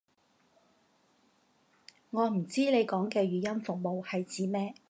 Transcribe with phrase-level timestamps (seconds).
[2.09, 4.73] 我唔知你講嘅語音服務係指咩